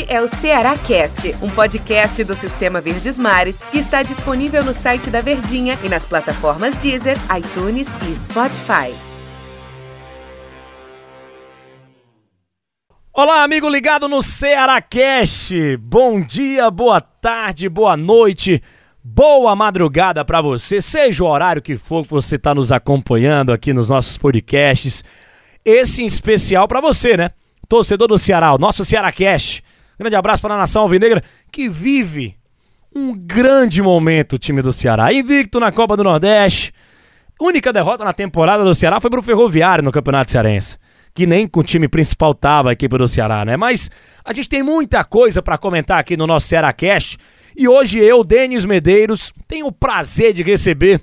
Este 0.00 0.12
é 0.14 0.22
o 0.22 0.28
Ceará 0.28 0.78
Cast, 0.78 1.36
um 1.42 1.50
podcast 1.50 2.24
do 2.24 2.34
Sistema 2.34 2.80
Verdes 2.80 3.18
Mares 3.18 3.58
que 3.70 3.78
está 3.78 4.02
disponível 4.02 4.64
no 4.64 4.72
site 4.72 5.10
da 5.10 5.20
Verdinha 5.20 5.78
e 5.84 5.90
nas 5.90 6.06
plataformas 6.06 6.74
Deezer, 6.76 7.18
iTunes 7.36 7.86
e 8.08 8.16
Spotify. 8.16 8.94
Olá, 13.12 13.42
amigo 13.42 13.68
ligado 13.68 14.08
no 14.08 14.22
Ceará 14.22 14.80
Cast. 14.80 15.76
Bom 15.76 16.22
dia, 16.22 16.70
boa 16.70 17.00
tarde, 17.02 17.68
boa 17.68 17.94
noite. 17.94 18.62
Boa 19.04 19.54
madrugada 19.54 20.24
para 20.24 20.40
você, 20.40 20.80
seja 20.80 21.24
o 21.24 21.26
horário 21.26 21.60
que 21.60 21.76
for 21.76 22.04
que 22.04 22.10
você 22.10 22.36
está 22.36 22.54
nos 22.54 22.72
acompanhando 22.72 23.52
aqui 23.52 23.74
nos 23.74 23.90
nossos 23.90 24.16
podcasts. 24.16 25.04
Esse 25.62 26.02
em 26.02 26.06
especial 26.06 26.66
para 26.66 26.80
você, 26.80 27.18
né? 27.18 27.32
Torcedor 27.68 28.08
do 28.08 28.18
Ceará, 28.18 28.54
o 28.54 28.58
nosso 28.58 28.82
Ceará. 28.82 29.12
Grande 30.00 30.16
abraço 30.16 30.40
para 30.40 30.54
a 30.54 30.56
nação 30.56 30.80
alvinegra 30.80 31.22
que 31.52 31.68
vive 31.68 32.34
um 32.96 33.14
grande 33.14 33.82
momento, 33.82 34.32
o 34.32 34.38
time 34.38 34.62
do 34.62 34.72
Ceará. 34.72 35.12
Invicto 35.12 35.60
na 35.60 35.70
Copa 35.70 35.94
do 35.94 36.02
Nordeste. 36.02 36.72
Única 37.38 37.70
derrota 37.70 38.02
na 38.02 38.14
temporada 38.14 38.64
do 38.64 38.74
Ceará 38.74 38.98
foi 38.98 39.10
pro 39.10 39.20
Ferroviário 39.20 39.84
no 39.84 39.92
Campeonato 39.92 40.30
Cearense. 40.30 40.78
Que 41.14 41.26
nem 41.26 41.46
com 41.46 41.60
o 41.60 41.62
time 41.62 41.86
principal 41.86 42.32
tava 42.32 42.70
a 42.70 42.72
equipe 42.72 42.96
do 42.96 43.06
Ceará, 43.06 43.44
né? 43.44 43.58
Mas 43.58 43.90
a 44.24 44.32
gente 44.32 44.48
tem 44.48 44.62
muita 44.62 45.04
coisa 45.04 45.42
para 45.42 45.58
comentar 45.58 45.98
aqui 45.98 46.16
no 46.16 46.26
nosso 46.26 46.48
Ceará 46.48 46.72
Cash. 46.72 47.18
E 47.54 47.68
hoje 47.68 47.98
eu, 47.98 48.24
Denis 48.24 48.64
Medeiros, 48.64 49.34
tenho 49.46 49.66
o 49.66 49.72
prazer 49.72 50.32
de 50.32 50.42
receber 50.42 51.02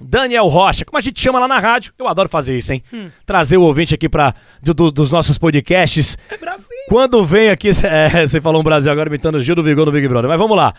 Daniel 0.00 0.46
Rocha, 0.46 0.84
como 0.84 0.98
a 0.98 1.00
gente 1.00 1.20
chama 1.20 1.40
lá 1.40 1.48
na 1.48 1.58
rádio. 1.58 1.92
Eu 1.98 2.06
adoro 2.06 2.28
fazer 2.28 2.56
isso, 2.56 2.72
hein? 2.72 2.84
Hum. 2.92 3.10
Trazer 3.26 3.56
o 3.56 3.62
ouvinte 3.62 3.92
aqui 3.92 4.08
para 4.08 4.36
do, 4.62 4.72
do, 4.72 4.92
dos 4.92 5.10
nossos 5.10 5.36
podcasts. 5.36 6.16
É 6.30 6.36
Brasil. 6.36 6.73
Quando 6.88 7.24
vem 7.24 7.50
aqui, 7.50 7.70
é, 7.84 8.26
você 8.26 8.40
falou 8.40 8.60
um 8.60 8.64
Brasil 8.64 8.92
agora 8.92 9.08
imitando 9.08 9.40
Gil 9.40 9.54
do 9.54 9.62
Vigor 9.62 9.86
no 9.86 9.92
Big 9.92 10.06
Brother, 10.06 10.28
mas 10.28 10.38
vamos 10.38 10.56
lá. 10.56 10.74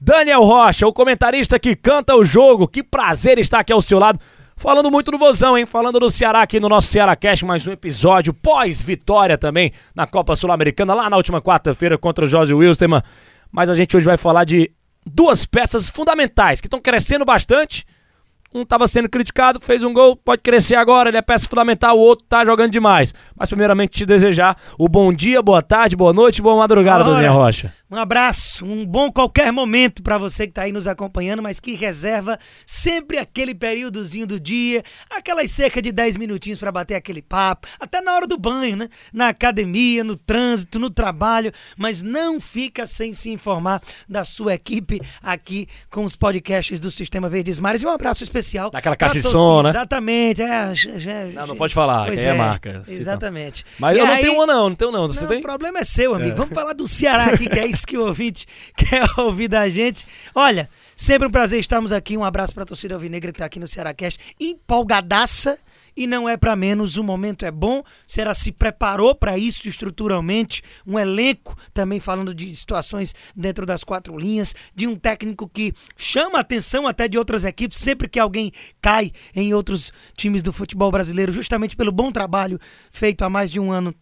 Daniel 0.00 0.44
Rocha, 0.44 0.86
o 0.86 0.92
comentarista 0.92 1.58
que 1.58 1.74
canta 1.74 2.14
o 2.14 2.24
jogo. 2.24 2.68
Que 2.68 2.82
prazer 2.82 3.38
estar 3.38 3.58
aqui 3.58 3.72
ao 3.72 3.82
seu 3.82 3.98
lado. 3.98 4.20
Falando 4.56 4.90
muito 4.90 5.10
do 5.10 5.18
Vozão, 5.18 5.56
hein? 5.56 5.66
Falando 5.66 6.00
do 6.00 6.10
Ceará 6.10 6.42
aqui 6.42 6.58
no 6.58 6.68
nosso 6.68 6.88
Ceará 6.88 7.14
Cast, 7.14 7.44
mais 7.44 7.66
um 7.66 7.72
episódio 7.72 8.34
pós-vitória 8.34 9.38
também 9.38 9.72
na 9.94 10.06
Copa 10.06 10.34
Sul-Americana, 10.34 10.94
lá 10.94 11.08
na 11.08 11.16
última 11.16 11.40
quarta-feira 11.40 11.96
contra 11.96 12.24
o 12.24 12.28
Jorge 12.28 12.52
Wilstermann. 12.54 13.02
Mas 13.52 13.70
a 13.70 13.74
gente 13.74 13.96
hoje 13.96 14.04
vai 14.06 14.16
falar 14.16 14.44
de 14.44 14.70
duas 15.06 15.46
peças 15.46 15.88
fundamentais 15.88 16.60
que 16.60 16.66
estão 16.66 16.80
crescendo 16.80 17.24
bastante. 17.24 17.86
Um 18.52 18.62
estava 18.62 18.88
sendo 18.88 19.08
criticado, 19.10 19.60
fez 19.60 19.82
um 19.82 19.92
gol, 19.92 20.16
pode 20.16 20.40
crescer 20.40 20.74
agora, 20.74 21.10
ele 21.10 21.18
é 21.18 21.22
peça 21.22 21.46
fundamental, 21.46 21.98
o 21.98 22.00
outro 22.00 22.24
tá 22.26 22.44
jogando 22.44 22.72
demais. 22.72 23.14
Mas 23.36 23.48
primeiramente 23.48 23.90
te 23.90 24.06
desejar 24.06 24.56
o 24.78 24.88
bom 24.88 25.12
dia, 25.12 25.42
boa 25.42 25.60
tarde, 25.60 25.94
boa 25.94 26.14
noite, 26.14 26.40
boa 26.40 26.56
madrugada, 26.56 27.04
Daniel 27.04 27.34
Rocha. 27.34 27.74
Um 27.90 27.96
abraço, 27.96 28.66
um 28.66 28.84
bom 28.84 29.10
qualquer 29.10 29.50
momento 29.50 30.02
para 30.02 30.18
você 30.18 30.46
que 30.46 30.50
está 30.50 30.62
aí 30.62 30.72
nos 30.72 30.86
acompanhando, 30.86 31.42
mas 31.42 31.58
que 31.58 31.74
reserva 31.74 32.38
sempre 32.66 33.16
aquele 33.16 33.54
períodozinho 33.54 34.26
do 34.26 34.38
dia, 34.38 34.82
aquelas 35.08 35.50
cerca 35.50 35.80
de 35.80 35.90
10 35.90 36.18
minutinhos 36.18 36.58
para 36.58 36.70
bater 36.70 36.96
aquele 36.96 37.22
papo, 37.22 37.66
até 37.80 38.02
na 38.02 38.14
hora 38.14 38.26
do 38.26 38.36
banho, 38.36 38.76
né? 38.76 38.90
Na 39.10 39.28
academia, 39.28 40.04
no 40.04 40.16
trânsito, 40.16 40.78
no 40.78 40.90
trabalho, 40.90 41.50
mas 41.78 42.02
não 42.02 42.38
fica 42.38 42.86
sem 42.86 43.14
se 43.14 43.30
informar 43.30 43.80
da 44.06 44.22
sua 44.22 44.52
equipe 44.52 45.00
aqui 45.22 45.66
com 45.90 46.04
os 46.04 46.14
podcasts 46.14 46.80
do 46.80 46.90
Sistema 46.90 47.30
Verdes 47.30 47.58
Mares. 47.58 47.80
E 47.80 47.86
um 47.86 47.90
abraço 47.90 48.22
especial. 48.22 48.70
Daquela 48.70 48.96
caixa 48.96 49.14
de 49.14 49.22
som, 49.22 49.62
né? 49.62 49.70
Exatamente. 49.70 50.42
É, 50.42 51.32
não, 51.32 51.46
não 51.46 51.56
pode 51.56 51.72
falar, 51.72 52.10
que 52.10 52.20
é, 52.20 52.24
é 52.24 52.34
marca. 52.34 52.82
Exatamente. 52.86 53.64
Mas 53.78 53.96
e 53.96 54.00
eu 54.00 54.04
aí, 54.04 54.10
não 54.10 54.20
tenho 54.20 54.34
uma 54.34 54.46
não, 54.46 54.68
não 54.68 54.76
tenho 54.76 54.92
não. 54.92 55.08
Você 55.08 55.22
não, 55.22 55.28
tem? 55.28 55.38
O 55.38 55.42
problema 55.42 55.78
é 55.78 55.84
seu, 55.84 56.14
amigo. 56.14 56.32
É. 56.32 56.34
Vamos 56.34 56.52
falar 56.52 56.74
do 56.74 56.86
Ceará 56.86 57.32
aqui, 57.32 57.48
que 57.48 57.58
é 57.58 57.66
que 57.84 57.96
o 57.96 58.06
ouvinte 58.06 58.46
quer 58.76 59.04
ouvir 59.18 59.48
da 59.48 59.68
gente. 59.68 60.06
Olha, 60.34 60.68
sempre 60.96 61.28
um 61.28 61.30
prazer 61.30 61.60
estarmos 61.60 61.92
aqui. 61.92 62.16
Um 62.16 62.24
abraço 62.24 62.54
para 62.54 62.62
a 62.62 62.66
torcida 62.66 62.94
alvinegra 62.94 63.32
que 63.32 63.36
está 63.36 63.46
aqui 63.46 63.60
no 63.60 63.68
Ceará 63.68 63.92
Cast, 63.94 64.18
empolgadaça. 64.38 65.58
E 65.96 66.06
não 66.06 66.28
é 66.28 66.36
para 66.36 66.54
menos, 66.54 66.96
o 66.96 67.02
momento 67.02 67.44
é 67.44 67.50
bom. 67.50 67.82
Será 68.06 68.32
se 68.32 68.52
preparou 68.52 69.16
para 69.16 69.36
isso 69.36 69.68
estruturalmente. 69.68 70.62
Um 70.86 70.96
elenco 70.96 71.58
também 71.74 71.98
falando 71.98 72.32
de 72.32 72.54
situações 72.54 73.12
dentro 73.34 73.66
das 73.66 73.82
quatro 73.82 74.16
linhas, 74.16 74.54
de 74.72 74.86
um 74.86 74.94
técnico 74.94 75.48
que 75.48 75.74
chama 75.96 76.38
a 76.38 76.42
atenção 76.42 76.86
até 76.86 77.08
de 77.08 77.18
outras 77.18 77.44
equipes 77.44 77.78
sempre 77.78 78.08
que 78.08 78.20
alguém 78.20 78.52
cai 78.80 79.10
em 79.34 79.52
outros 79.52 79.92
times 80.16 80.40
do 80.40 80.52
futebol 80.52 80.92
brasileiro, 80.92 81.32
justamente 81.32 81.74
pelo 81.74 81.90
bom 81.90 82.12
trabalho 82.12 82.60
feito 82.92 83.24
há 83.24 83.28
mais 83.28 83.50
de 83.50 83.58
um 83.58 83.72
ano 83.72 83.92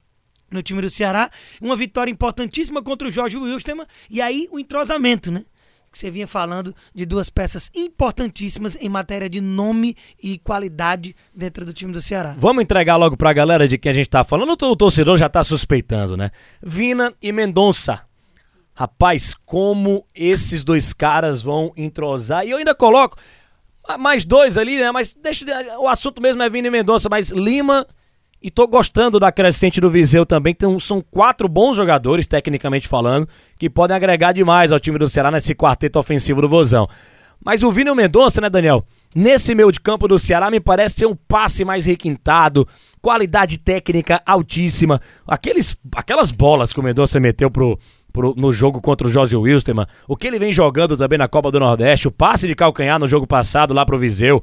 no 0.50 0.62
time 0.62 0.80
do 0.80 0.90
Ceará. 0.90 1.30
Uma 1.60 1.76
vitória 1.76 2.10
importantíssima 2.10 2.82
contra 2.82 3.08
o 3.08 3.10
Jorge 3.10 3.36
Wilstermann. 3.36 3.86
E 4.10 4.20
aí 4.20 4.48
o 4.50 4.58
entrosamento, 4.58 5.30
né? 5.30 5.44
Que 5.90 5.98
você 5.98 6.10
vinha 6.10 6.26
falando 6.26 6.74
de 6.94 7.06
duas 7.06 7.30
peças 7.30 7.70
importantíssimas 7.74 8.76
em 8.76 8.88
matéria 8.88 9.30
de 9.30 9.40
nome 9.40 9.96
e 10.22 10.38
qualidade 10.38 11.16
dentro 11.34 11.64
do 11.64 11.72
time 11.72 11.92
do 11.92 12.02
Ceará. 12.02 12.34
Vamos 12.36 12.62
entregar 12.62 12.96
logo 12.96 13.16
pra 13.16 13.32
galera 13.32 13.66
de 13.66 13.78
quem 13.78 13.90
a 13.90 13.94
gente 13.94 14.08
tá 14.08 14.22
falando. 14.22 14.50
O 14.50 14.76
torcedor 14.76 15.16
já 15.16 15.28
tá 15.28 15.42
suspeitando, 15.42 16.16
né? 16.16 16.30
Vina 16.62 17.14
e 17.22 17.32
Mendonça. 17.32 18.04
Rapaz, 18.74 19.32
como 19.46 20.06
esses 20.14 20.62
dois 20.62 20.92
caras 20.92 21.40
vão 21.40 21.72
entrosar. 21.76 22.46
E 22.46 22.50
eu 22.50 22.58
ainda 22.58 22.74
coloco 22.74 23.16
mais 23.98 24.24
dois 24.24 24.58
ali, 24.58 24.76
né? 24.76 24.90
Mas 24.90 25.14
deixa 25.14 25.46
o 25.78 25.88
assunto 25.88 26.20
mesmo 26.20 26.42
é 26.42 26.50
Vina 26.50 26.68
e 26.68 26.70
Mendonça, 26.70 27.08
mas 27.08 27.30
Lima 27.30 27.86
e 28.42 28.50
tô 28.50 28.66
gostando 28.66 29.18
da 29.18 29.32
crescente 29.32 29.80
do 29.80 29.90
Viseu 29.90 30.26
também. 30.26 30.52
Então, 30.52 30.78
são 30.78 31.00
quatro 31.00 31.48
bons 31.48 31.76
jogadores, 31.76 32.26
tecnicamente 32.26 32.86
falando, 32.86 33.28
que 33.58 33.70
podem 33.70 33.96
agregar 33.96 34.32
demais 34.32 34.72
ao 34.72 34.80
time 34.80 34.98
do 34.98 35.08
Ceará 35.08 35.30
nesse 35.30 35.54
quarteto 35.54 35.98
ofensivo 35.98 36.40
do 36.40 36.48
Vozão. 36.48 36.88
Mas 37.44 37.62
o 37.62 37.70
Vini 37.70 37.94
Mendonça, 37.94 38.40
né, 38.40 38.50
Daniel? 38.50 38.84
Nesse 39.14 39.54
meio 39.54 39.70
de 39.72 39.80
campo 39.80 40.06
do 40.06 40.18
Ceará 40.18 40.50
me 40.50 40.60
parece 40.60 40.96
ser 40.96 41.06
um 41.06 41.14
passe 41.14 41.64
mais 41.64 41.86
requintado, 41.86 42.68
qualidade 43.00 43.58
técnica 43.58 44.20
altíssima. 44.26 45.00
Aqueles, 45.26 45.76
aquelas 45.94 46.30
bolas 46.30 46.72
que 46.72 46.80
o 46.80 46.82
Mendonça 46.82 47.18
meteu 47.18 47.50
pro, 47.50 47.78
pro, 48.12 48.34
no 48.36 48.52
jogo 48.52 48.80
contra 48.80 49.06
o 49.06 49.10
José 49.10 49.36
Wilstermann, 49.36 49.86
o 50.06 50.16
que 50.16 50.26
ele 50.26 50.38
vem 50.38 50.52
jogando 50.52 50.96
também 50.96 51.18
na 51.18 51.28
Copa 51.28 51.50
do 51.50 51.60
Nordeste, 51.60 52.08
o 52.08 52.10
passe 52.10 52.46
de 52.46 52.54
calcanhar 52.54 52.98
no 52.98 53.08
jogo 53.08 53.26
passado 53.26 53.72
lá 53.72 53.86
pro 53.86 53.98
Viseu. 53.98 54.42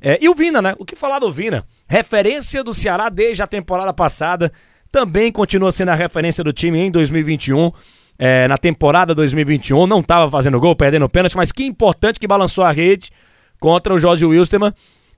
É, 0.00 0.18
e 0.20 0.28
o 0.28 0.34
Vina, 0.34 0.60
né? 0.60 0.74
O 0.78 0.84
que 0.84 0.96
falar 0.96 1.20
do 1.20 1.32
Vina? 1.32 1.64
Referência 1.92 2.64
do 2.64 2.72
Ceará 2.72 3.10
desde 3.10 3.42
a 3.42 3.46
temporada 3.46 3.92
passada. 3.92 4.50
Também 4.90 5.30
continua 5.30 5.70
sendo 5.70 5.90
a 5.90 5.94
referência 5.94 6.42
do 6.42 6.50
time 6.50 6.78
em 6.78 6.90
2021. 6.90 7.70
É, 8.18 8.48
na 8.48 8.56
temporada 8.56 9.14
2021, 9.14 9.86
não 9.86 10.00
estava 10.00 10.30
fazendo 10.30 10.58
gol, 10.58 10.74
perdendo 10.74 11.06
pênalti, 11.06 11.36
mas 11.36 11.52
que 11.52 11.66
importante 11.66 12.18
que 12.18 12.26
balançou 12.26 12.64
a 12.64 12.72
rede 12.72 13.10
contra 13.60 13.92
o 13.92 13.98
Jorge 13.98 14.24
Wilstermann 14.24 14.72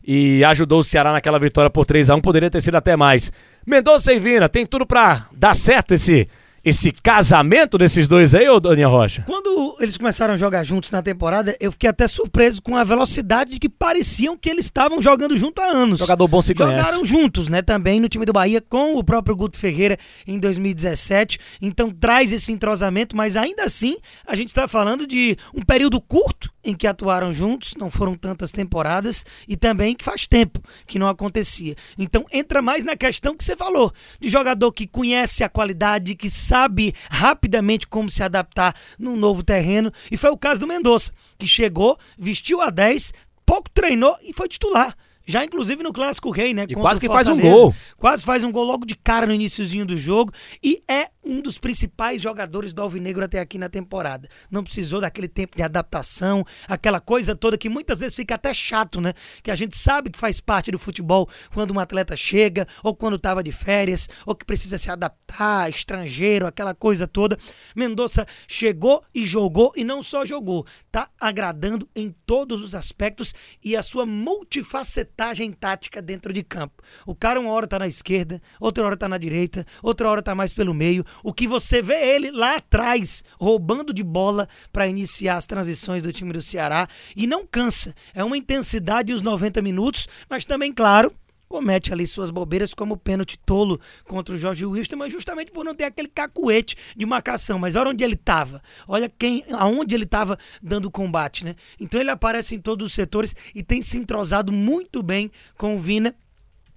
e 0.04 0.42
ajudou 0.42 0.80
o 0.80 0.82
Ceará 0.82 1.12
naquela 1.12 1.38
vitória 1.38 1.70
por 1.70 1.86
3 1.86 2.10
a 2.10 2.16
1 2.16 2.20
poderia 2.20 2.50
ter 2.50 2.60
sido 2.60 2.74
até 2.74 2.96
mais. 2.96 3.30
Mendonça 3.64 4.12
e 4.12 4.18
Vina, 4.18 4.48
tem 4.48 4.66
tudo 4.66 4.84
para 4.84 5.28
dar 5.32 5.54
certo 5.54 5.94
esse 5.94 6.28
esse 6.64 6.90
casamento 6.92 7.76
desses 7.76 8.08
dois 8.08 8.34
aí, 8.34 8.48
ô 8.48 8.58
Daniel 8.58 8.90
Rocha? 8.90 9.22
Quando 9.26 9.76
eles 9.80 9.96
começaram 9.96 10.34
a 10.34 10.36
jogar 10.36 10.64
juntos 10.64 10.90
na 10.90 11.02
temporada, 11.02 11.54
eu 11.60 11.70
fiquei 11.70 11.90
até 11.90 12.08
surpreso 12.08 12.62
com 12.62 12.76
a 12.76 12.84
velocidade 12.84 13.58
que 13.58 13.68
pareciam 13.68 14.36
que 14.36 14.48
eles 14.48 14.64
estavam 14.64 15.02
jogando 15.02 15.36
junto 15.36 15.60
há 15.60 15.66
anos. 15.66 15.98
Jogador 15.98 16.26
bom 16.26 16.40
se 16.40 16.54
Jogaram 16.56 17.00
conhece. 17.00 17.04
juntos, 17.04 17.48
né, 17.48 17.60
também 17.60 18.00
no 18.00 18.08
time 18.08 18.24
do 18.24 18.32
Bahia 18.32 18.62
com 18.62 18.94
o 18.96 19.04
próprio 19.04 19.36
Guto 19.36 19.58
Ferreira 19.58 19.98
em 20.26 20.38
2017. 20.38 21.38
Então 21.60 21.90
traz 21.90 22.32
esse 22.32 22.50
entrosamento, 22.50 23.16
mas 23.16 23.36
ainda 23.36 23.64
assim 23.64 23.96
a 24.26 24.34
gente 24.34 24.48
está 24.48 24.66
falando 24.66 25.06
de 25.06 25.36
um 25.54 25.62
período 25.62 26.00
curto 26.00 26.53
em 26.64 26.74
que 26.74 26.86
atuaram 26.86 27.32
juntos, 27.32 27.74
não 27.76 27.90
foram 27.90 28.14
tantas 28.14 28.50
temporadas 28.50 29.24
e 29.46 29.56
também 29.56 29.94
que 29.94 30.04
faz 30.04 30.26
tempo 30.26 30.62
que 30.86 30.98
não 30.98 31.08
acontecia. 31.08 31.76
Então 31.98 32.24
entra 32.32 32.62
mais 32.62 32.84
na 32.84 32.96
questão 32.96 33.36
que 33.36 33.44
você 33.44 33.56
falou, 33.56 33.92
de 34.20 34.28
jogador 34.28 34.72
que 34.72 34.86
conhece 34.86 35.44
a 35.44 35.48
qualidade, 35.48 36.14
que 36.14 36.30
sabe 36.30 36.94
rapidamente 37.10 37.86
como 37.86 38.10
se 38.10 38.22
adaptar 38.22 38.74
num 38.98 39.16
novo 39.16 39.42
terreno. 39.42 39.92
E 40.10 40.16
foi 40.16 40.30
o 40.30 40.38
caso 40.38 40.60
do 40.60 40.66
Mendonça, 40.66 41.12
que 41.38 41.46
chegou, 41.46 41.98
vestiu 42.18 42.60
a 42.60 42.70
10, 42.70 43.12
pouco 43.44 43.68
treinou 43.70 44.16
e 44.22 44.32
foi 44.32 44.48
titular. 44.48 44.96
Já 45.26 45.42
inclusive 45.42 45.82
no 45.82 45.92
Clássico 45.92 46.30
Rei, 46.30 46.52
né? 46.52 46.66
E 46.68 46.74
quase 46.74 47.00
que 47.00 47.08
faz 47.08 47.28
um 47.28 47.40
gol. 47.40 47.74
Quase 47.96 48.22
faz 48.22 48.42
um 48.42 48.52
gol 48.52 48.64
logo 48.64 48.84
de 48.84 48.94
cara 48.94 49.26
no 49.26 49.32
iníciozinho 49.32 49.86
do 49.86 49.96
jogo. 49.96 50.32
E 50.62 50.82
é 50.86 51.08
um 51.24 51.40
dos 51.40 51.58
principais 51.58 52.20
jogadores 52.20 52.72
do 52.72 52.82
Alvinegro 52.82 53.24
até 53.24 53.40
aqui 53.40 53.58
na 53.58 53.68
temporada. 53.68 54.28
Não 54.50 54.62
precisou 54.62 55.00
daquele 55.00 55.28
tempo 55.28 55.56
de 55.56 55.62
adaptação, 55.62 56.44
aquela 56.68 57.00
coisa 57.00 57.34
toda 57.34 57.58
que 57.58 57.68
muitas 57.68 58.00
vezes 58.00 58.14
fica 58.14 58.34
até 58.34 58.52
chato, 58.52 59.00
né? 59.00 59.14
Que 59.42 59.50
a 59.50 59.54
gente 59.56 59.76
sabe 59.76 60.10
que 60.10 60.18
faz 60.18 60.40
parte 60.40 60.70
do 60.70 60.78
futebol 60.78 61.28
quando 61.52 61.72
um 61.72 61.80
atleta 61.80 62.16
chega, 62.16 62.66
ou 62.82 62.94
quando 62.94 63.16
estava 63.16 63.42
de 63.42 63.52
férias, 63.52 64.08
ou 64.26 64.34
que 64.34 64.44
precisa 64.44 64.78
se 64.78 64.90
adaptar, 64.90 65.70
estrangeiro, 65.70 66.46
aquela 66.46 66.74
coisa 66.74 67.06
toda. 67.06 67.38
Mendonça 67.74 68.26
chegou 68.46 69.02
e 69.14 69.26
jogou, 69.26 69.72
e 69.76 69.84
não 69.84 70.02
só 70.02 70.24
jogou, 70.24 70.66
tá 70.90 71.08
agradando 71.20 71.88
em 71.94 72.14
todos 72.26 72.62
os 72.62 72.74
aspectos 72.74 73.34
e 73.62 73.76
a 73.76 73.82
sua 73.82 74.04
multifacetagem 74.06 75.52
tática 75.52 76.02
dentro 76.02 76.32
de 76.32 76.42
campo. 76.42 76.82
O 77.06 77.14
cara 77.14 77.40
uma 77.40 77.50
hora 77.50 77.66
tá 77.66 77.78
na 77.78 77.86
esquerda, 77.86 78.40
outra 78.60 78.84
hora 78.84 78.96
tá 78.96 79.08
na 79.08 79.18
direita, 79.18 79.66
outra 79.82 80.08
hora 80.08 80.22
tá 80.22 80.34
mais 80.34 80.52
pelo 80.52 80.74
meio, 80.74 81.04
o 81.22 81.32
que 81.32 81.46
você 81.46 81.82
vê 81.82 82.14
ele 82.14 82.30
lá 82.30 82.56
atrás, 82.56 83.22
roubando 83.38 83.92
de 83.92 84.02
bola 84.02 84.48
para 84.72 84.86
iniciar 84.86 85.36
as 85.36 85.46
transições 85.46 86.02
do 86.02 86.12
time 86.12 86.32
do 86.32 86.42
Ceará. 86.42 86.88
E 87.16 87.26
não 87.26 87.46
cansa. 87.46 87.94
É 88.14 88.24
uma 88.24 88.36
intensidade 88.36 89.12
os 89.12 89.22
90 89.22 89.62
minutos, 89.62 90.08
mas 90.28 90.44
também, 90.44 90.72
claro, 90.72 91.12
comete 91.54 91.92
ali 91.92 92.04
suas 92.04 92.30
bobeiras 92.30 92.74
como 92.74 92.94
o 92.94 92.96
pênalti 92.96 93.38
tolo 93.38 93.80
contra 94.08 94.34
o 94.34 94.38
Jorge 94.38 94.66
Wilson, 94.66 94.96
mas 94.96 95.12
justamente 95.12 95.52
por 95.52 95.64
não 95.64 95.74
ter 95.74 95.84
aquele 95.84 96.08
cacuete 96.08 96.76
de 96.96 97.06
marcação. 97.06 97.58
Mas 97.58 97.76
olha 97.76 97.90
onde 97.90 98.02
ele 98.02 98.14
estava, 98.14 98.60
olha 98.88 99.08
quem, 99.08 99.44
aonde 99.52 99.94
ele 99.94 100.02
estava 100.02 100.36
dando 100.60 100.90
combate, 100.90 101.44
né? 101.44 101.54
Então 101.78 102.00
ele 102.00 102.10
aparece 102.10 102.56
em 102.56 102.58
todos 102.58 102.86
os 102.86 102.92
setores 102.92 103.36
e 103.54 103.62
tem 103.62 103.82
se 103.82 103.96
entrosado 103.96 104.52
muito 104.52 105.02
bem 105.02 105.30
com 105.56 105.76
o 105.76 105.80
Vina 105.80 106.14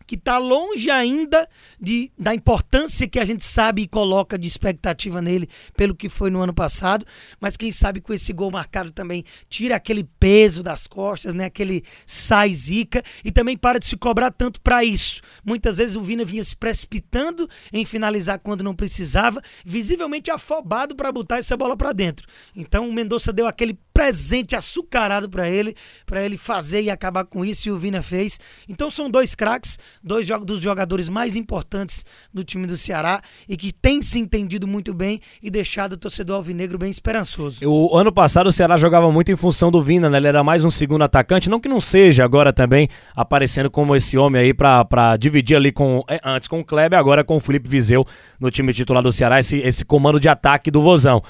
que 0.08 0.16
está 0.16 0.38
longe 0.38 0.90
ainda 0.90 1.48
de, 1.80 2.10
da 2.18 2.34
importância 2.34 3.08
que 3.08 3.20
a 3.20 3.26
gente 3.26 3.44
sabe 3.44 3.82
e 3.82 3.88
coloca 3.88 4.38
de 4.40 4.48
expectativa 4.48 5.22
nele 5.22 5.50
pelo 5.76 5.94
que 5.94 6.08
foi 6.08 6.30
no 6.32 6.42
ano 6.42 6.54
passado, 6.54 7.06
mas 7.42 7.58
quem 7.58 7.72
sabe 7.72 8.00
com 8.00 8.14
esse 8.14 8.32
gol 8.32 8.50
marcado 8.50 8.92
também 8.92 9.26
tira 9.50 9.76
aquele 9.76 10.06
peso 10.18 10.64
das 10.64 10.88
costas, 10.88 11.34
né? 11.34 11.46
Aquele 11.46 11.84
sai 12.06 12.54
zica 12.54 13.04
e 13.24 13.32
também 13.32 13.58
para 13.58 13.80
de 13.80 13.86
se 13.86 13.98
cobrar 13.98 14.32
tanto 14.32 14.62
para 14.62 14.84
isso. 14.84 15.22
Muitas 15.46 15.78
vezes 15.78 15.98
o 15.98 16.02
Vina 16.02 16.24
vinha 16.24 16.44
se 16.44 16.56
precipitando 16.56 17.50
em 17.74 17.84
finalizar 17.84 18.40
quando 18.40 18.64
não 18.64 18.74
precisava, 18.74 19.42
visivelmente 19.66 20.32
afobado 20.32 20.96
para 20.96 21.12
botar 21.12 21.38
essa 21.38 21.58
bola 21.58 21.76
para 21.76 21.92
dentro. 21.92 22.26
Então 22.56 22.88
o 22.88 22.94
Mendonça 22.94 23.34
deu 23.34 23.46
aquele 23.46 23.78
presente 23.98 24.56
açucarado 24.56 25.28
para 25.28 25.50
ele, 25.50 25.76
para 26.06 26.24
ele 26.24 26.38
fazer 26.38 26.84
e 26.84 26.90
acabar 26.92 27.26
com 27.26 27.44
isso, 27.44 27.68
e 27.68 27.72
o 27.72 27.80
Vina 27.80 28.04
fez. 28.04 28.40
Então 28.70 28.92
são 28.92 29.10
dois 29.10 29.34
craques, 29.34 29.80
dois 30.04 30.28
dos 30.46 30.62
jogadores 30.62 31.10
mais 31.10 31.36
importantes 31.36 32.06
do 32.32 32.44
time 32.44 32.68
do 32.68 32.78
Ceará 32.78 33.24
e 33.50 33.58
que 33.58 33.72
tem 33.72 34.04
se 34.04 34.20
entendido 34.20 34.68
muito 34.68 34.94
bem 34.94 35.20
e 35.42 35.50
deixado 35.50 35.94
o 35.94 35.98
torcedor 35.98 36.36
alvinegro 36.36 36.78
bem 36.78 36.92
esperançoso. 36.92 37.60
O 37.68 37.98
ano 37.98 38.12
passado 38.12 38.46
o 38.46 38.52
Ceará 38.52 38.78
jogava 38.78 39.12
muito 39.12 39.32
em 39.32 39.36
função 39.36 39.72
do 39.72 39.82
Vina, 39.82 40.12
né? 40.12 40.18
Ele 40.18 40.28
era 40.28 40.44
mais 40.44 40.64
um 40.64 40.70
segundo 40.70 41.04
atacante, 41.04 41.50
não 41.50 41.60
que 41.60 41.68
não 41.68 41.82
seja 41.82 42.24
agora 42.24 42.54
também 42.54 42.88
aparecendo 43.16 43.72
como 43.72 43.96
esse 43.96 44.16
homem 44.16 44.44
aí 44.44 44.54
para 44.54 45.18
dividir 45.18 45.58
ali 45.58 45.72
com 45.72 46.04
é, 46.08 46.22
antes 46.24 46.48
com 46.48 46.60
o 46.60 46.64
Kleber, 46.64 47.00
agora 47.00 47.24
com 47.24 47.38
o 47.38 47.40
Felipe 47.40 47.68
Viseu 47.68 48.06
no 48.40 48.52
time 48.52 48.72
titular 48.76 49.02
do 49.02 49.12
Ceará, 49.12 49.40
esse, 49.40 49.58
esse 49.58 49.84
comando 49.84 50.20
de 50.20 50.30
ataque 50.30 50.70
do 50.70 50.84
Vozão. 50.84 51.24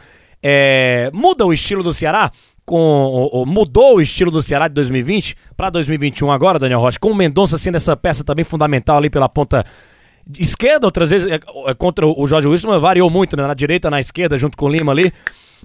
É, 0.44 1.10
muda 1.14 1.46
o 1.46 1.54
estilo 1.54 1.82
do 1.82 1.94
Ceará? 1.94 2.32
Com 2.68 3.46
mudou 3.48 3.96
o 3.96 4.02
estilo 4.02 4.30
do 4.30 4.44
Ceará 4.44 4.68
de 4.68 4.74
2020 4.74 5.38
para 5.56 5.70
2021 5.70 6.30
agora, 6.30 6.60
Daniel 6.60 6.82
Rocha, 6.82 7.00
com 7.00 7.12
o 7.12 7.16
Mendonça 7.16 7.58
sendo 7.58 7.76
essa 7.76 7.96
peça 7.96 8.26
também 8.26 8.44
fundamental 8.44 8.98
ali 8.98 9.10
pela 9.10 9.30
ponta 9.30 9.66
esquerda, 10.38 10.86
outras 10.86 11.10
vezes 11.10 11.32
é, 11.32 11.40
é 11.68 11.74
contra 11.74 12.06
o 12.06 12.28
Jorge 12.28 12.46
Wilson, 12.46 12.78
variou 12.78 13.10
muito, 13.10 13.38
né? 13.38 13.48
na 13.48 13.54
direita, 13.54 13.90
na 13.90 14.02
esquerda, 14.02 14.38
junto 14.38 14.58
com 14.58 14.66
o 14.66 14.70
Lima 14.70 14.92
ali. 14.92 15.14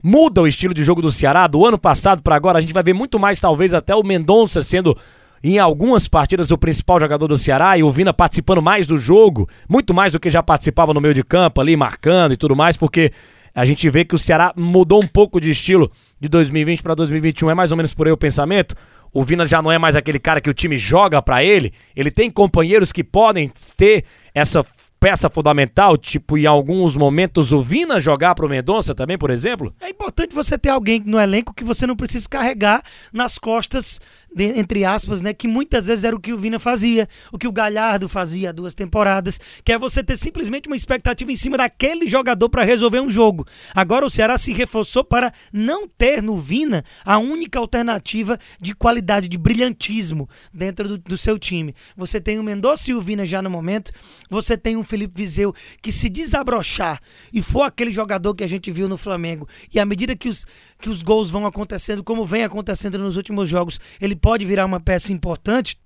Muda 0.00 0.43
o 0.43 0.46
estilo 0.46 0.72
de 0.72 0.84
jogo 0.84 1.02
do 1.02 1.10
Ceará 1.10 1.49
do 1.49 1.66
ano 1.66 1.76
passado 1.76 2.22
para 2.22 2.37
agora. 2.37 2.58
A 2.58 2.60
gente 2.60 2.72
vai 2.72 2.84
ver 2.84 2.93
muito 2.93 3.19
mais, 3.19 3.40
talvez, 3.40 3.75
até 3.75 3.96
o 3.96 4.05
Mendonça 4.05 4.62
sendo 4.62 4.96
em 5.43 5.58
algumas 5.58 6.06
partidas 6.06 6.52
o 6.52 6.56
principal 6.56 7.00
jogador 7.00 7.26
do 7.26 7.37
Ceará 7.37 7.76
e 7.76 7.82
o 7.82 7.90
Vina 7.90 8.14
participando 8.14 8.62
mais 8.62 8.87
do 8.87 8.96
jogo, 8.96 9.48
muito 9.69 9.93
mais 9.93 10.12
do 10.12 10.20
que 10.20 10.31
já 10.31 10.40
participava 10.40 10.94
no 10.94 11.00
meio 11.00 11.14
de 11.14 11.25
campo 11.25 11.60
ali, 11.60 11.76
marcando 11.76 12.32
e 12.32 12.37
tudo 12.37 12.55
mais, 12.55 12.76
porque 12.76 13.10
a 13.52 13.64
gente 13.64 13.90
vê 13.90 14.05
que 14.05 14.14
o 14.14 14.19
Ceará 14.19 14.52
mudou 14.56 15.02
um 15.02 15.06
pouco 15.06 15.40
de 15.40 15.50
estilo 15.50 15.90
de 16.22 16.28
2020 16.28 16.84
para 16.84 16.94
2021. 16.94 17.50
É 17.50 17.54
mais 17.54 17.72
ou 17.72 17.76
menos 17.76 17.92
por 17.92 18.06
aí 18.06 18.12
o 18.12 18.16
pensamento? 18.16 18.76
O 19.12 19.24
Vina 19.24 19.44
já 19.44 19.60
não 19.60 19.72
é 19.72 19.76
mais 19.76 19.96
aquele 19.96 20.20
cara 20.20 20.40
que 20.40 20.48
o 20.48 20.54
time 20.54 20.76
joga 20.76 21.20
para 21.20 21.42
ele. 21.42 21.72
Ele 21.96 22.12
tem 22.12 22.30
companheiros 22.30 22.92
que 22.92 23.02
podem 23.02 23.50
ter 23.76 24.04
essa 24.32 24.64
peça 25.00 25.28
fundamental, 25.28 25.98
tipo 25.98 26.38
em 26.38 26.46
alguns 26.46 26.94
momentos 26.94 27.50
o 27.50 27.60
Vina 27.60 27.98
jogar 27.98 28.36
pro 28.36 28.48
Mendonça 28.48 28.94
também, 28.94 29.19
por 29.19 29.30
exemplo? 29.30 29.74
É 29.80 29.90
importante 29.90 30.32
você 30.32 30.56
ter 30.56 30.69
alguém 30.69 31.02
no 31.04 31.19
elenco 31.19 31.52
que 31.52 31.64
você 31.64 31.88
não 31.88 31.96
precisa 31.96 32.28
carregar 32.28 32.84
nas 33.12 33.36
costas 33.36 34.00
entre 34.37 34.84
aspas, 34.84 35.20
né, 35.20 35.32
que 35.32 35.46
muitas 35.46 35.87
vezes 35.87 36.05
era 36.05 36.17
o 36.17 36.20
que 36.20 36.32
o 36.32 36.38
Vina 36.38 36.58
fazia, 36.58 37.08
o 37.31 37.38
que 37.38 37.46
o 37.46 37.52
Galhardo 37.52 38.08
fazia 38.08 38.50
há 38.50 38.52
duas 38.52 38.75
temporadas, 38.75 39.38
que 39.64 39.73
é 39.73 39.79
você 39.79 40.02
ter 40.02 40.17
simplesmente 40.17 40.69
uma 40.69 40.76
expectativa 40.76 41.31
em 41.31 41.37
cima 41.37 41.56
daquele 41.56 42.06
jogador 42.06 42.49
para 42.49 42.64
resolver 42.64 43.00
um 43.00 43.11
jogo. 43.11 43.46
Agora 43.75 44.06
o 44.06 44.11
Ceará 44.11 44.38
se 44.38 44.52
reforçou 44.52 45.05
para 45.05 45.32
não 45.52 45.87
ter 45.87 46.23
no 46.23 46.38
Vina 46.38 46.84
a 47.05 47.19
única 47.19 47.58
alternativa 47.58 48.38
de 48.61 48.75
qualidade, 48.75 49.29
de 49.29 49.38
brilhantismo 49.38 50.29
dentro 50.52 50.88
do, 50.88 50.99
do 50.99 51.19
seu 51.19 51.38
time. 51.38 51.75
Você 51.96 52.20
tem 52.20 52.38
o 52.38 52.43
Mendonça 52.43 52.90
e 52.90 52.94
o 52.94 53.02
Vina 53.02 53.26
já 53.26 53.43
no 53.43 53.50
momento, 53.50 53.93
você 54.31 54.56
tem 54.56 54.76
o 54.76 54.84
Felipe 54.84 55.23
Viseu 55.23 55.55
que 55.81 55.93
se 55.93 56.08
desabrochar 56.08 57.00
e 57.32 57.43
for 57.43 57.62
aquele 57.62 57.93
jogador 57.93 58.34
que 58.34 58.44
a 58.44 58.49
gente 58.49 58.70
viu 58.70 58.88
no 58.88 58.96
Flamengo, 58.96 59.49
e 59.73 59.79
à 59.79 59.84
medida 59.84 60.17
que 60.17 60.29
os 60.29 60.46
que 60.82 60.90
os 60.90 61.00
gols 61.00 61.31
vão 61.31 61.46
acontecendo 61.46 62.02
como 62.02 62.26
vem 62.26 62.43
acontecendo 62.43 62.99
nos 62.99 63.17
últimos 63.17 63.49
jogos, 63.49 63.81
ele 64.00 64.17
pode 64.17 64.44
virar 64.44 64.67
uma 64.67 64.81
peça 64.81 65.12
importante. 65.12 65.79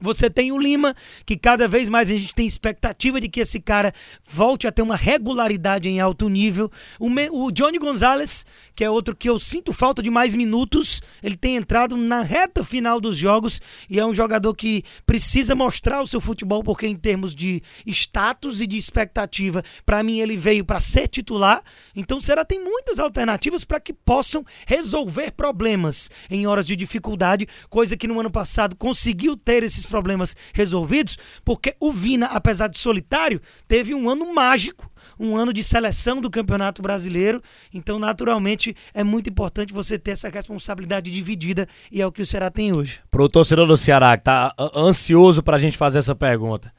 Você 0.00 0.30
tem 0.30 0.50
o 0.50 0.58
Lima, 0.58 0.96
que 1.26 1.36
cada 1.36 1.68
vez 1.68 1.88
mais 1.88 2.08
a 2.08 2.14
gente 2.14 2.34
tem 2.34 2.46
expectativa 2.46 3.20
de 3.20 3.28
que 3.28 3.40
esse 3.40 3.60
cara 3.60 3.92
volte 4.28 4.66
a 4.66 4.72
ter 4.72 4.80
uma 4.80 4.96
regularidade 4.96 5.90
em 5.90 6.00
alto 6.00 6.28
nível. 6.28 6.70
O, 6.98 7.10
Me 7.10 7.28
o 7.30 7.50
Johnny 7.50 7.78
Gonzalez, 7.78 8.46
que 8.74 8.82
é 8.82 8.90
outro 8.90 9.14
que 9.14 9.28
eu 9.28 9.38
sinto 9.38 9.74
falta 9.74 10.02
de 10.02 10.10
mais 10.10 10.34
minutos, 10.34 11.02
ele 11.22 11.36
tem 11.36 11.56
entrado 11.56 11.98
na 11.98 12.22
reta 12.22 12.64
final 12.64 12.98
dos 12.98 13.18
jogos 13.18 13.60
e 13.90 14.00
é 14.00 14.06
um 14.06 14.14
jogador 14.14 14.54
que 14.54 14.84
precisa 15.04 15.54
mostrar 15.54 16.00
o 16.00 16.06
seu 16.06 16.20
futebol, 16.20 16.64
porque 16.64 16.86
em 16.86 16.96
termos 16.96 17.34
de 17.34 17.62
status 17.86 18.62
e 18.62 18.66
de 18.66 18.78
expectativa, 18.78 19.62
para 19.84 20.02
mim 20.02 20.20
ele 20.20 20.36
veio 20.36 20.64
para 20.64 20.80
ser 20.80 21.08
titular. 21.08 21.62
Então 21.94 22.16
o 22.16 22.22
Ceará 22.22 22.42
tem 22.42 22.64
muitas 22.64 22.98
alternativas 22.98 23.64
para 23.64 23.80
que 23.80 23.92
possam 23.92 24.46
resolver 24.66 25.32
problemas 25.32 26.08
em 26.30 26.46
horas 26.46 26.66
de 26.66 26.74
dificuldade, 26.74 27.46
coisa 27.68 27.98
que 27.98 28.08
no 28.08 28.18
ano 28.18 28.30
passado 28.30 28.74
conseguiu 28.76 29.36
ter 29.36 29.62
esses 29.62 29.89
problemas 29.90 30.34
resolvidos, 30.54 31.18
porque 31.44 31.76
o 31.78 31.92
Vina, 31.92 32.26
apesar 32.26 32.68
de 32.68 32.78
solitário, 32.78 33.40
teve 33.68 33.94
um 33.94 34.08
ano 34.08 34.32
mágico 34.32 34.90
um 35.20 35.36
ano 35.36 35.52
de 35.52 35.62
seleção 35.62 36.18
do 36.18 36.30
Campeonato 36.30 36.80
Brasileiro. 36.80 37.42
Então, 37.72 37.98
naturalmente, 37.98 38.74
é 38.94 39.04
muito 39.04 39.28
importante 39.28 39.72
você 39.72 39.98
ter 39.98 40.12
essa 40.12 40.30
responsabilidade 40.30 41.10
dividida 41.10 41.68
e 41.92 42.00
é 42.00 42.06
o 42.06 42.10
que 42.10 42.22
o 42.22 42.26
Ceará 42.26 42.50
tem 42.50 42.74
hoje. 42.74 43.00
Para 43.10 43.22
o 43.22 43.28
torcedor 43.28 43.66
do 43.66 43.76
Ceará 43.76 44.16
que 44.16 44.22
está 44.22 44.54
ansioso 44.74 45.42
para 45.42 45.56
a 45.58 45.60
gente 45.60 45.76
fazer 45.76 45.98
essa 45.98 46.14
pergunta. 46.14 46.72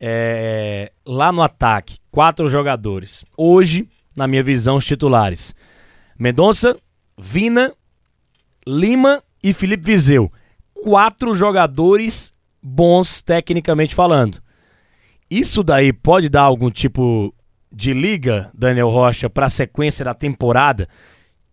É, 0.00 0.92
lá 1.04 1.32
no 1.32 1.42
ataque, 1.42 1.98
quatro 2.10 2.48
jogadores. 2.48 3.24
Hoje, 3.36 3.88
na 4.14 4.28
minha 4.28 4.42
visão, 4.42 4.76
os 4.76 4.86
titulares: 4.86 5.54
Mendonça, 6.16 6.76
Vina, 7.18 7.72
Lima 8.66 9.22
e 9.42 9.52
Felipe 9.52 9.84
Viseu. 9.84 10.30
Quatro 10.72 11.32
jogadores 11.34 12.33
bons 12.64 13.20
tecnicamente 13.20 13.94
falando. 13.94 14.42
Isso 15.30 15.62
daí 15.62 15.92
pode 15.92 16.28
dar 16.28 16.42
algum 16.42 16.70
tipo 16.70 17.34
de 17.70 17.92
liga, 17.92 18.50
Daniel 18.54 18.88
Rocha, 18.88 19.28
para 19.28 19.46
a 19.46 19.50
sequência 19.50 20.04
da 20.04 20.14
temporada, 20.14 20.88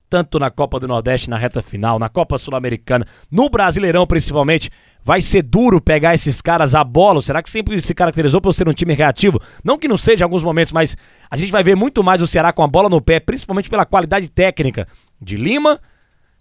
tanto 0.09 0.37
na 0.37 0.51
Copa 0.51 0.79
do 0.79 0.87
Nordeste 0.87 1.29
na 1.29 1.37
reta 1.37 1.61
final, 1.61 1.97
na 1.97 2.09
Copa 2.09 2.37
Sul-Americana, 2.37 3.05
no 3.31 3.49
Brasileirão 3.49 4.05
principalmente, 4.05 4.69
vai 5.03 5.19
ser 5.19 5.41
duro 5.41 5.81
pegar 5.81 6.13
esses 6.13 6.41
caras 6.41 6.75
a 6.75 6.83
bola. 6.83 7.21
Será 7.21 7.41
que 7.41 7.49
sempre 7.49 7.79
se 7.81 7.93
caracterizou 7.93 8.39
por 8.39 8.53
ser 8.53 8.67
um 8.67 8.73
time 8.73 8.93
reativo? 8.93 9.41
Não 9.63 9.77
que 9.77 9.87
não 9.87 9.97
seja 9.97 10.23
em 10.23 10.25
alguns 10.25 10.43
momentos, 10.43 10.71
mas 10.71 10.95
a 11.29 11.37
gente 11.37 11.51
vai 11.51 11.63
ver 11.63 11.75
muito 11.75 12.03
mais 12.03 12.21
o 12.21 12.27
Ceará 12.27 12.53
com 12.53 12.61
a 12.61 12.67
bola 12.67 12.89
no 12.89 13.01
pé, 13.01 13.19
principalmente 13.19 13.69
pela 13.69 13.85
qualidade 13.85 14.29
técnica 14.29 14.87
de 15.19 15.37
Lima, 15.37 15.79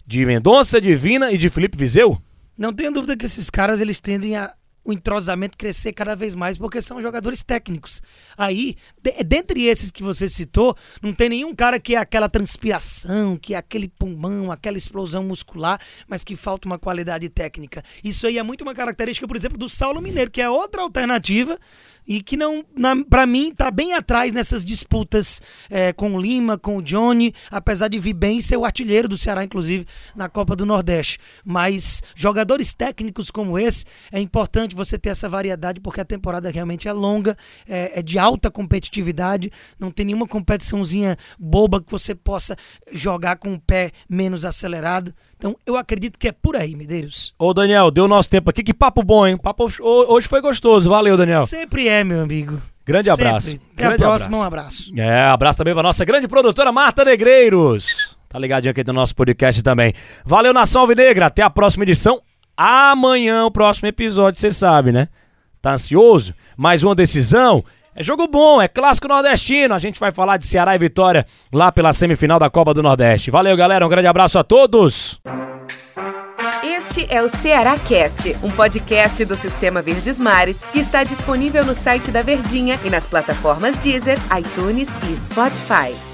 de 0.05 0.25
Mendonça, 0.25 0.79
de 0.79 0.93
Vina 0.95 1.31
e 1.31 1.37
de 1.37 1.49
Felipe 1.49 1.77
Viseu? 1.77 2.21
Não 2.57 2.73
tenho 2.73 2.91
dúvida 2.91 3.17
que 3.17 3.25
esses 3.25 3.49
caras 3.49 3.81
eles 3.81 3.99
tendem 3.99 4.35
a 4.35 4.53
o 4.83 4.91
entrosamento 4.91 5.57
crescer 5.57 5.93
cada 5.93 6.15
vez 6.15 6.33
mais, 6.33 6.57
porque 6.57 6.81
são 6.81 7.01
jogadores 7.01 7.43
técnicos. 7.43 8.01
Aí, 8.37 8.75
de, 9.01 9.23
dentre 9.23 9.65
esses 9.65 9.91
que 9.91 10.01
você 10.01 10.27
citou, 10.27 10.75
não 11.01 11.13
tem 11.13 11.29
nenhum 11.29 11.53
cara 11.53 11.79
que 11.79 11.95
é 11.95 11.97
aquela 11.97 12.27
transpiração, 12.27 13.37
que 13.37 13.53
é 13.53 13.57
aquele 13.57 13.87
pulmão, 13.87 14.51
aquela 14.51 14.77
explosão 14.77 15.23
muscular, 15.23 15.79
mas 16.07 16.23
que 16.23 16.35
falta 16.35 16.67
uma 16.67 16.79
qualidade 16.79 17.29
técnica. 17.29 17.83
Isso 18.03 18.25
aí 18.25 18.37
é 18.37 18.43
muito 18.43 18.61
uma 18.61 18.73
característica, 18.73 19.27
por 19.27 19.35
exemplo, 19.35 19.57
do 19.57 19.69
Saulo 19.69 20.01
Mineiro, 20.01 20.31
que 20.31 20.41
é 20.41 20.49
outra 20.49 20.81
alternativa 20.81 21.59
e 22.07 22.21
que 22.21 22.35
não, 22.35 22.63
para 23.09 23.25
mim, 23.25 23.53
tá 23.53 23.69
bem 23.69 23.93
atrás 23.93 24.31
nessas 24.31 24.65
disputas 24.65 25.41
é, 25.69 25.93
com 25.93 26.15
o 26.15 26.19
Lima, 26.19 26.57
com 26.57 26.77
o 26.77 26.81
Johnny, 26.81 27.33
apesar 27.49 27.87
de 27.87 27.99
vir 27.99 28.13
bem 28.13 28.41
ser 28.41 28.57
o 28.57 28.65
artilheiro 28.65 29.07
do 29.07 29.17
Ceará, 29.17 29.43
inclusive, 29.43 29.85
na 30.15 30.27
Copa 30.27 30.55
do 30.55 30.65
Nordeste. 30.65 31.19
Mas 31.45 32.01
jogadores 32.15 32.73
técnicos 32.73 33.29
como 33.29 33.57
esse, 33.57 33.85
é 34.11 34.19
importante 34.19 34.75
você 34.75 34.97
ter 34.97 35.09
essa 35.09 35.29
variedade, 35.29 35.79
porque 35.79 36.01
a 36.01 36.05
temporada 36.05 36.49
realmente 36.49 36.87
é 36.87 36.93
longa, 36.93 37.37
é, 37.67 37.99
é 37.99 38.01
de 38.01 38.17
alta 38.17 38.49
competitividade, 38.49 39.51
não 39.79 39.91
tem 39.91 40.05
nenhuma 40.05 40.27
competiçãozinha 40.27 41.17
boba 41.39 41.81
que 41.81 41.91
você 41.91 42.13
possa 42.15 42.55
jogar 42.91 43.37
com 43.37 43.53
o 43.53 43.59
pé 43.59 43.91
menos 44.09 44.45
acelerado. 44.45 45.13
Então, 45.41 45.57
eu 45.65 45.75
acredito 45.75 46.19
que 46.19 46.27
é 46.27 46.31
por 46.31 46.55
aí, 46.55 46.75
Medeiros. 46.75 47.33
Ô, 47.39 47.51
Daniel, 47.51 47.89
deu 47.89 48.07
nosso 48.07 48.29
tempo 48.29 48.51
aqui. 48.51 48.61
Que 48.61 48.75
papo 48.75 49.01
bom, 49.01 49.25
hein? 49.25 49.35
Papo 49.35 49.67
hoje 49.81 50.27
foi 50.27 50.39
gostoso. 50.39 50.87
Valeu, 50.87 51.17
Daniel. 51.17 51.47
Sempre 51.47 51.87
é, 51.87 52.03
meu 52.03 52.21
amigo. 52.21 52.61
Grande 52.85 53.09
Sempre. 53.09 53.25
abraço. 53.25 53.49
Até 53.49 53.57
a 53.83 53.87
Grande 53.87 54.03
próxima, 54.03 54.37
um 54.37 54.43
abraço. 54.43 54.91
abraço. 54.91 55.01
É, 55.01 55.23
abraço 55.23 55.57
também 55.57 55.73
pra 55.73 55.81
nossa 55.81 56.05
grande 56.05 56.27
produtora 56.27 56.71
Marta 56.71 57.03
Negreiros. 57.03 58.15
Tá 58.29 58.37
ligadinho 58.37 58.69
aqui 58.71 58.83
do 58.83 58.93
nosso 58.93 59.15
podcast 59.15 59.63
também. 59.63 59.93
Valeu, 60.23 60.53
Nação 60.53 60.81
Alvinegra. 60.81 61.25
Até 61.25 61.41
a 61.41 61.49
próxima 61.49 61.85
edição. 61.85 62.21
Amanhã, 62.55 63.43
o 63.45 63.49
próximo 63.49 63.87
episódio, 63.87 64.39
você 64.39 64.51
sabe, 64.51 64.91
né? 64.91 65.07
Tá 65.59 65.73
ansioso? 65.73 66.35
Mais 66.55 66.83
uma 66.83 66.93
decisão? 66.93 67.63
É 68.01 68.03
jogo 68.03 68.25
bom, 68.27 68.59
é 68.59 68.67
clássico 68.67 69.07
nordestino. 69.07 69.75
A 69.75 69.77
gente 69.77 69.99
vai 69.99 70.11
falar 70.11 70.37
de 70.37 70.47
Ceará 70.47 70.73
e 70.73 70.79
Vitória 70.79 71.23
lá 71.53 71.71
pela 71.71 71.93
semifinal 71.93 72.39
da 72.39 72.49
Copa 72.49 72.73
do 72.73 72.81
Nordeste. 72.81 73.29
Valeu, 73.29 73.55
galera. 73.55 73.85
Um 73.85 73.89
grande 73.89 74.07
abraço 74.07 74.39
a 74.39 74.43
todos. 74.43 75.21
Este 76.63 77.05
é 77.11 77.21
o 77.21 77.29
Ceará 77.29 77.77
Cast, 77.77 78.35
um 78.41 78.49
podcast 78.49 79.23
do 79.23 79.35
Sistema 79.35 79.83
Verdes 79.83 80.17
Mares 80.17 80.57
que 80.73 80.79
está 80.79 81.03
disponível 81.03 81.63
no 81.63 81.75
site 81.75 82.09
da 82.09 82.23
Verdinha 82.23 82.79
e 82.83 82.89
nas 82.89 83.05
plataformas 83.05 83.77
Deezer, 83.77 84.17
iTunes 84.35 84.89
e 85.07 85.15
Spotify. 85.17 86.10